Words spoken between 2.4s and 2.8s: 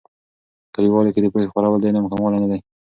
نه دي.